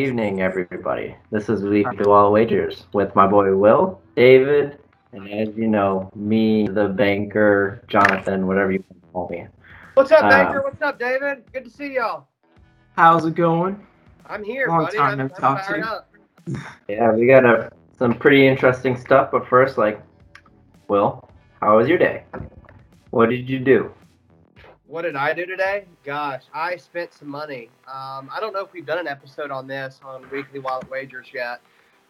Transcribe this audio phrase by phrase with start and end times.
[0.00, 1.16] evening, everybody.
[1.30, 4.78] This is Weekly Wallet Wagers with my boy Will, David,
[5.12, 9.46] and as you know, me, the banker, Jonathan, whatever you want to call me.
[9.94, 10.62] What's up, Um, Baker?
[10.62, 11.44] What's up, David?
[11.50, 12.28] Good to see y'all.
[12.94, 13.86] How's it going?
[14.26, 14.98] I'm here, Long buddy.
[14.98, 15.84] time I'm, no I'm talk to fired you.
[15.84, 16.12] up.
[16.88, 20.00] Yeah, we got a, some pretty interesting stuff, but first, like,
[20.88, 21.26] Will,
[21.62, 22.22] how was your day?
[23.10, 23.92] What did you do?
[24.88, 25.84] What did I do today?
[26.04, 27.70] Gosh, I spent some money.
[27.88, 31.26] Um, I don't know if we've done an episode on this on Weekly Wallet Wagers
[31.34, 31.60] yet,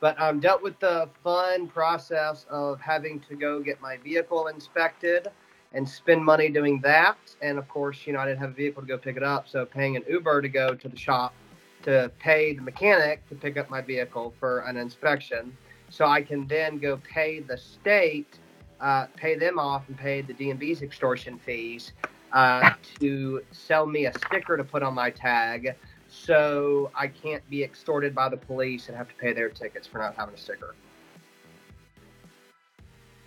[0.00, 4.46] but I um, dealt with the fun process of having to go get my vehicle
[4.46, 5.28] inspected
[5.74, 7.18] and spend money doing that.
[7.42, 9.46] And of course, you know, I didn't have a vehicle to go pick it up,
[9.48, 11.34] so paying an Uber to go to the shop
[11.82, 15.54] to pay the mechanic to pick up my vehicle for an inspection,
[15.90, 18.38] so I can then go pay the state,
[18.80, 21.92] uh, pay them off, and pay the DMV's extortion fees
[22.32, 25.74] uh, to sell me a sticker to put on my tag
[26.08, 29.98] so I can't be extorted by the police and have to pay their tickets for
[29.98, 30.74] not having a sticker.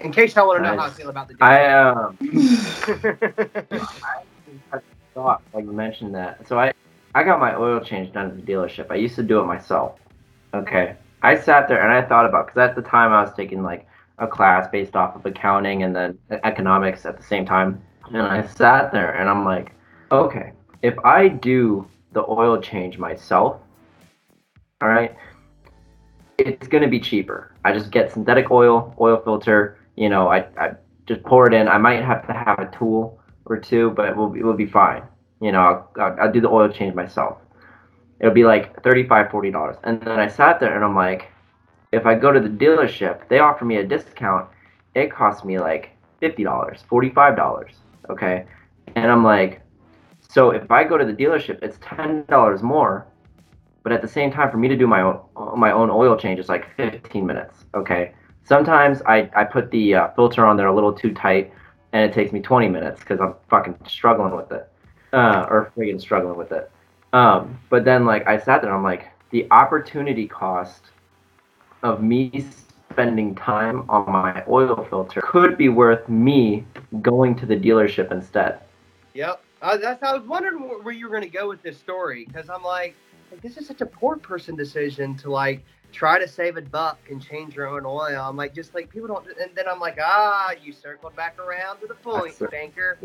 [0.00, 2.40] In case y'all want to know how I feel about the I deal.
[4.72, 4.80] I
[5.14, 6.48] thought like you mentioned that.
[6.48, 6.72] So I
[7.14, 8.90] I got my oil change done at the dealership.
[8.90, 9.98] I used to do it myself.
[10.54, 10.96] Okay.
[11.22, 13.86] I sat there and I thought about because at the time I was taking like
[14.18, 17.82] a class based off of accounting and then economics at the same time.
[18.10, 19.72] And I sat there and I'm like,
[20.10, 23.60] okay, if I do the oil change myself,
[24.82, 25.14] all right,
[26.38, 27.54] it's gonna be cheaper.
[27.64, 30.72] I just get synthetic oil, oil filter, you know, I, I
[31.06, 31.68] just pour it in.
[31.68, 34.54] I might have to have a tool or two, but it will be, it will
[34.54, 35.02] be fine.
[35.40, 37.38] You know, I'll, I'll, I'll do the oil change myself.
[38.18, 39.78] It'll be like $35, $40.
[39.84, 41.30] And then I sat there and I'm like,
[41.92, 44.48] if I go to the dealership, they offer me a discount.
[44.94, 45.90] It costs me like
[46.22, 47.70] $50, $45.
[48.10, 48.46] Okay.
[48.96, 49.62] And I'm like,
[50.28, 53.06] so if I go to the dealership, it's $10 more.
[53.82, 55.20] But at the same time, for me to do my own
[55.56, 57.64] my own oil change, it's like 15 minutes.
[57.74, 58.12] Okay.
[58.44, 61.52] Sometimes I, I put the uh, filter on there a little too tight,
[61.92, 64.68] and it takes me 20 minutes because I'm fucking struggling with it,
[65.12, 66.70] uh, or friggin' struggling with it.
[67.12, 70.90] Um, but then like I sat there, and I'm like, the opportunity cost
[71.82, 72.44] of me
[72.90, 76.64] spending time on my oil filter could be worth me
[77.02, 78.60] going to the dealership instead.
[79.14, 79.42] Yep.
[79.62, 82.48] Uh, that's I was wondering where you were going to go with this story because
[82.48, 82.94] I'm like,
[83.30, 85.62] like, this is such a poor person decision to like
[85.92, 88.24] try to save a buck and change your own oil.
[88.28, 89.26] I'm like, just like people don't.
[89.26, 92.98] And then I'm like, ah, you circled back around to the point, That's banker.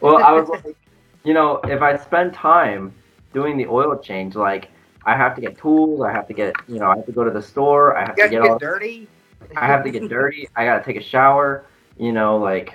[0.00, 0.76] Well, I was like,
[1.24, 2.94] you know, if I spend time
[3.34, 4.70] doing the oil change, like
[5.04, 7.24] I have to get tools, I have to get, you know, I have to go
[7.24, 9.08] to the store, I have You to get get all, dirty.
[9.56, 11.64] I have to get dirty, I gotta take a shower,
[11.98, 12.74] you know, like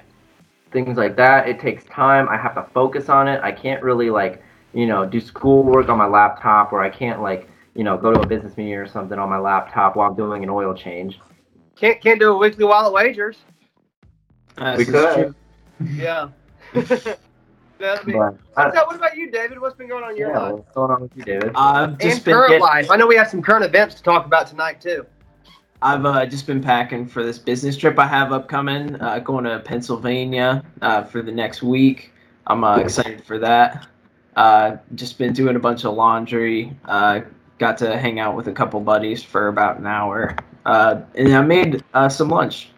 [0.72, 1.48] things like that.
[1.48, 2.28] It takes time.
[2.30, 3.40] I have to focus on it.
[3.44, 4.44] I can't really like,
[4.74, 8.20] you know, do schoolwork on my laptop, or I can't like, you know, go to
[8.20, 11.20] a business meeting or something on my laptop while I'm doing an oil change.
[11.76, 13.38] Can't can't do a weekly wallet wagers.
[14.58, 15.34] Uh, We could.
[15.96, 16.30] Yeah.
[17.80, 18.88] Yeah, I mean, But what's up?
[18.88, 19.60] What about you, David?
[19.60, 20.54] What's been going on in your yeah, life?
[20.54, 21.52] what's going on with you, David?
[21.56, 22.90] I've And been current get- life.
[22.90, 25.06] I know we have some current events to talk about tonight too.
[25.82, 29.60] I've uh, just been packing for this business trip I have upcoming, uh, going to
[29.60, 32.12] Pennsylvania uh, for the next week.
[32.48, 33.86] I'm uh, excited for that.
[34.36, 36.76] Uh, just been doing a bunch of laundry.
[36.86, 37.22] Uh,
[37.60, 41.42] got to hang out with a couple buddies for about an hour, uh, and I
[41.42, 42.70] made uh, some lunch.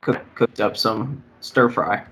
[0.00, 2.04] Cook, cooked up some stir fry.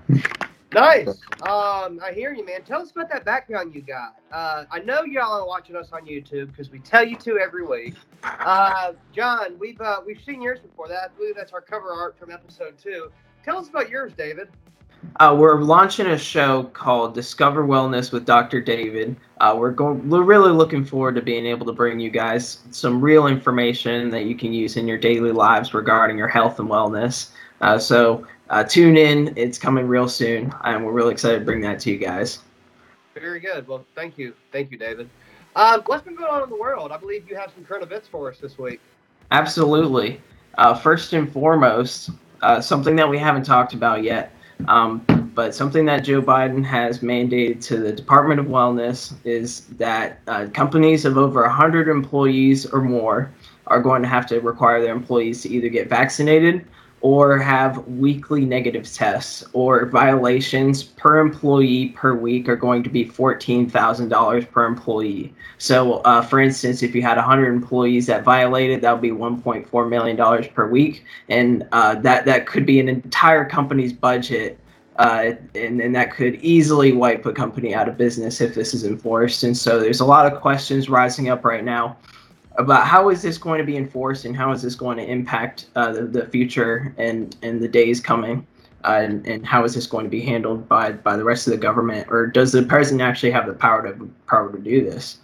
[0.73, 1.07] Nice.
[1.43, 2.63] Um, I hear you, man.
[2.63, 4.17] Tell us about that background you got.
[4.31, 7.65] Uh, I know y'all are watching us on YouTube because we tell you to every
[7.65, 7.95] week.
[8.23, 10.89] Uh, John, we've uh, we've seen yours before.
[10.89, 13.11] That I believe that's our cover art from episode two.
[13.45, 14.49] Tell us about yours, David.
[15.19, 18.59] Uh, we're launching a show called Discover Wellness with Dr.
[18.59, 19.15] David.
[19.39, 20.09] Uh, we're going.
[20.09, 24.25] We're really looking forward to being able to bring you guys some real information that
[24.25, 27.29] you can use in your daily lives regarding your health and wellness.
[27.61, 29.33] Uh, so uh, tune in.
[29.35, 32.39] It's coming real soon, and we're really excited to bring that to you guys.
[33.13, 33.67] Very good.
[33.67, 35.09] Well, thank you, thank you, David.
[35.55, 36.91] Um, what's been going on in the world?
[36.91, 38.79] I believe you have some current events for us this week.
[39.31, 40.21] Absolutely.
[40.57, 42.11] Uh, first and foremost,
[42.41, 44.31] uh, something that we haven't talked about yet,
[44.67, 44.99] um,
[45.33, 50.47] but something that Joe Biden has mandated to the Department of Wellness is that uh,
[50.53, 53.31] companies of over 100 employees or more
[53.67, 56.65] are going to have to require their employees to either get vaccinated
[57.01, 63.05] or have weekly negative tests, or violations per employee per week are going to be
[63.05, 65.33] $14,000 per employee.
[65.59, 69.89] So, uh, for instance, if you had 100 employees that violated, that would be 1.4
[69.89, 74.59] million dollars per week, and uh, that that could be an entire company's budget,
[74.97, 78.83] uh, and and that could easily wipe a company out of business if this is
[78.83, 79.43] enforced.
[79.43, 81.97] And so, there's a lot of questions rising up right now
[82.57, 85.67] about how is this going to be enforced and how is this going to impact
[85.75, 88.45] uh, the, the future and and the days coming.
[88.83, 91.51] Uh, and, and how is this going to be handled by by the rest of
[91.51, 95.17] the government, or does the president actually have the power to power to do this?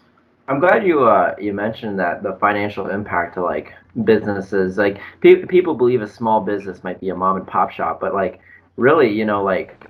[0.47, 4.77] I'm glad you uh, you mentioned that the financial impact to like businesses.
[4.77, 8.13] Like pe- people believe a small business might be a mom and pop shop, but
[8.13, 8.39] like
[8.75, 9.88] really, you know, like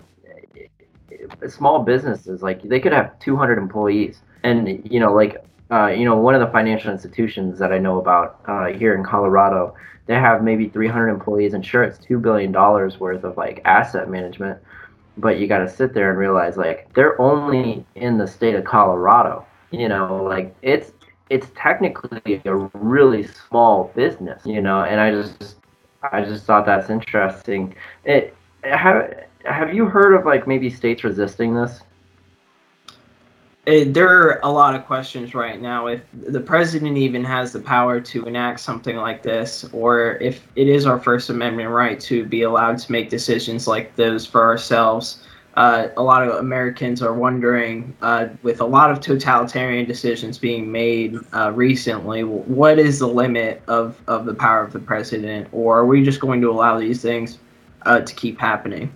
[1.48, 6.18] small businesses, like they could have 200 employees, and you know, like uh, you know,
[6.18, 9.75] one of the financial institutions that I know about uh, here in Colorado,
[10.06, 14.10] they have maybe 300 employees, and sure, it's two billion dollars worth of like asset
[14.10, 14.60] management,
[15.18, 18.65] but you got to sit there and realize like they're only in the state of
[18.65, 19.45] Colorado.
[19.71, 20.92] You know, like it's
[21.30, 24.45] it's technically a really small business.
[24.45, 25.56] You know, and I just
[26.12, 27.74] I just thought that's interesting.
[28.04, 31.81] It have have you heard of like maybe states resisting this?
[33.65, 35.88] It, there are a lot of questions right now.
[35.88, 40.68] If the president even has the power to enact something like this or if it
[40.68, 45.24] is our first amendment right to be allowed to make decisions like those for ourselves
[45.56, 50.71] uh, a lot of americans are wondering uh, with a lot of totalitarian decisions being
[50.71, 55.48] made uh, recently what is the limit of, of the power of the president?
[55.51, 57.38] Or are we just going to allow these things
[57.83, 58.92] uh, to keep happening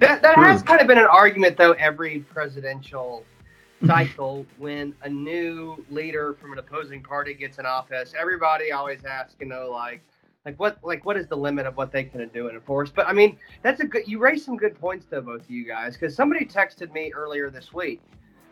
[0.00, 3.24] that, that has kind of been an argument, though, every presidential
[3.86, 8.12] cycle when a new leader from an opposing party gets in office.
[8.18, 10.02] Everybody always asks, you know, like,
[10.44, 12.90] like what, like what is the limit of what they can do and enforce?
[12.90, 14.06] But I mean, that's a good.
[14.06, 17.50] You raised some good points, though, both of you guys, because somebody texted me earlier
[17.50, 18.00] this week,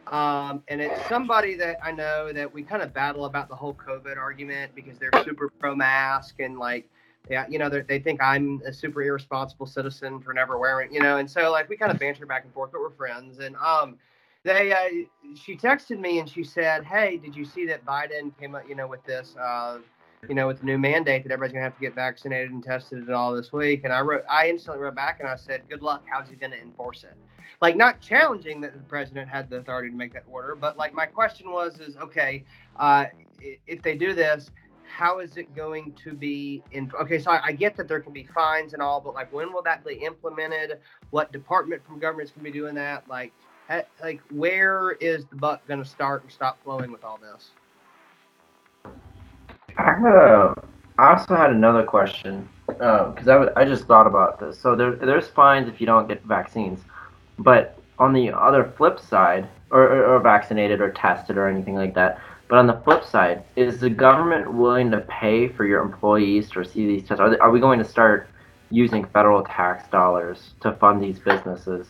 [0.08, 3.74] um, and it's somebody that I know that we kind of battle about the whole
[3.74, 6.88] COVID argument because they're super pro mask and like
[7.28, 11.16] yeah, you know, they think I'm a super irresponsible citizen for never wearing, you know,
[11.16, 13.40] and so like we kind of banter back and forth, but we're friends.
[13.40, 13.96] And um,
[14.44, 18.54] they, uh, she texted me and she said, "Hey, did you see that Biden came
[18.54, 19.78] up, you know, with this, uh,
[20.28, 22.98] you know, with the new mandate that everybody's gonna have to get vaccinated and tested
[22.98, 25.82] and all this week?" And I wrote, I instantly wrote back and I said, "Good
[25.82, 26.04] luck.
[26.08, 27.16] How's he gonna enforce it?"
[27.60, 30.94] Like not challenging that the president had the authority to make that order, but like
[30.94, 32.44] my question was, is okay,
[32.76, 33.06] uh,
[33.66, 34.50] if they do this
[34.86, 38.12] how is it going to be in okay so I, I, get that there can
[38.12, 40.78] be fines and all but like when will that be implemented?
[41.10, 43.08] What department from government is going to be doing that?
[43.08, 43.32] Like
[44.02, 47.50] like where is the buck going to start and stop flowing with all this?
[49.78, 50.54] I had a,
[50.98, 54.58] i also had another question because uh, I, I just thought about this.
[54.58, 56.80] So there, there's fines if you don't get vaccines
[57.38, 61.94] but on the other flip side or, or, or vaccinated or tested or anything like
[61.94, 66.50] that but on the flip side, is the government willing to pay for your employees
[66.50, 67.20] to receive these tests?
[67.20, 68.28] Are, they, are we going to start
[68.70, 71.88] using federal tax dollars to fund these businesses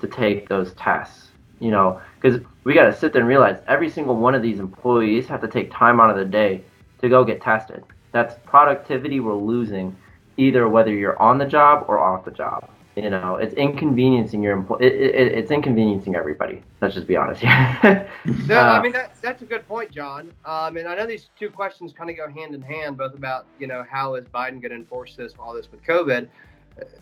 [0.00, 1.28] to take those tests?
[1.58, 4.60] You know, because we got to sit there and realize every single one of these
[4.60, 6.62] employees have to take time out of the day
[7.00, 7.82] to go get tested.
[8.12, 9.96] That's productivity we're losing,
[10.36, 12.70] either whether you're on the job or off the job.
[12.96, 14.86] You know, it's inconveniencing your employee.
[14.86, 16.62] It, it, it's inconveniencing everybody.
[16.80, 17.42] Let's just be honest.
[17.42, 18.08] yeah,
[18.46, 20.32] no, I uh, mean that, that's a good point, John.
[20.46, 23.44] Um, and I know these two questions kind of go hand in hand, both about
[23.58, 26.26] you know how is Biden going to enforce this, all this with COVID.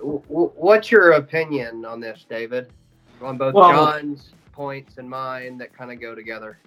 [0.01, 2.73] What's your opinion on this, David?
[3.23, 6.59] On both well, John's points and mine that kind of go together.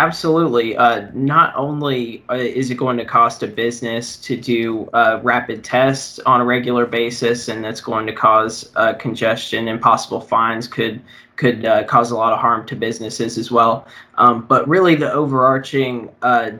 [0.00, 0.78] Absolutely.
[0.78, 5.62] Uh, not only uh, is it going to cost a business to do uh, rapid
[5.62, 10.66] tests on a regular basis, and that's going to cause uh, congestion and possible fines
[10.66, 11.02] could
[11.36, 13.86] could uh, cause a lot of harm to businesses as well.
[14.14, 16.52] Um, but really, the overarching uh,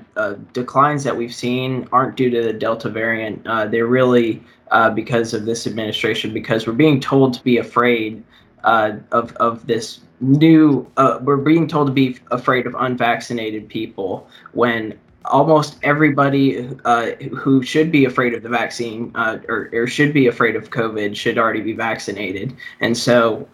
[0.52, 3.44] declines that we've seen aren't due to the Delta variant.
[3.70, 4.42] they're really
[4.94, 8.22] because of this administration, because we're being told to be afraid
[8.64, 14.98] of of this new uh, we're being told to be afraid of unvaccinated people when
[15.26, 20.26] almost everybody uh, who should be afraid of the vaccine uh, or, or, should be
[20.28, 22.56] afraid of COVID should already be vaccinated.
[22.80, 23.46] And so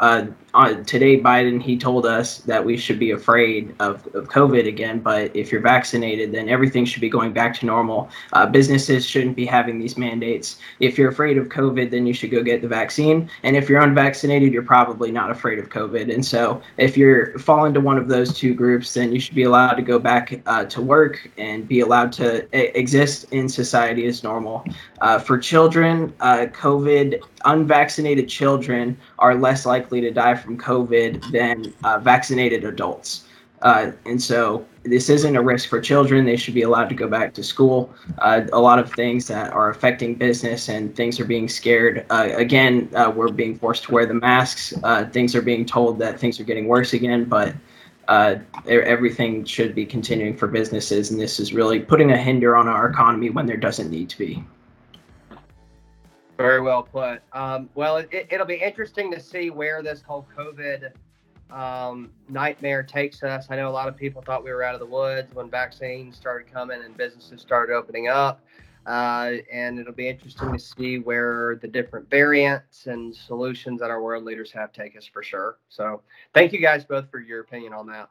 [0.56, 5.00] uh, today, Biden, he told us that we should be afraid of, of COVID again.
[5.00, 8.08] But if you're vaccinated, then everything should be going back to normal.
[8.32, 10.58] Uh, businesses shouldn't be having these mandates.
[10.80, 13.28] If you're afraid of COVID, then you should go get the vaccine.
[13.42, 16.12] And if you're unvaccinated, you're probably not afraid of COVID.
[16.12, 19.42] And so if you're fall into one of those two groups, then you should be
[19.42, 22.46] allowed to go back uh, to work and be allowed to
[22.78, 24.64] exist in society as normal.
[25.02, 31.72] Uh, for children, uh, COVID, unvaccinated children are less likely to die from COVID than
[31.84, 33.24] uh, vaccinated adults.
[33.62, 36.24] Uh, and so this isn't a risk for children.
[36.24, 37.92] They should be allowed to go back to school.
[38.18, 42.04] Uh, a lot of things that are affecting business and things are being scared.
[42.10, 44.74] Uh, again, uh, we're being forced to wear the masks.
[44.84, 47.54] Uh, things are being told that things are getting worse again, but
[48.08, 48.36] uh,
[48.68, 52.88] everything should be continuing for businesses, and this is really putting a hinder on our
[52.88, 54.44] economy when there doesn't need to be.
[56.36, 57.22] Very well put.
[57.32, 60.92] Um, well, it, it'll be interesting to see where this whole COVID
[61.50, 63.46] um, nightmare takes us.
[63.50, 66.16] I know a lot of people thought we were out of the woods when vaccines
[66.16, 68.42] started coming and businesses started opening up.
[68.86, 74.00] Uh, and it'll be interesting to see where the different variants and solutions that our
[74.00, 75.58] world leaders have take us for sure.
[75.68, 76.02] So,
[76.34, 78.08] thank you guys both for your opinion on that.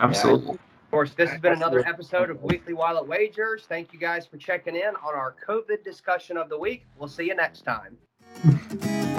[0.00, 0.58] Absolutely.
[0.88, 3.66] Of course, this has been another episode of Weekly Wallet Wagers.
[3.68, 6.86] Thank you guys for checking in on our COVID discussion of the week.
[6.96, 9.17] We'll see you next time.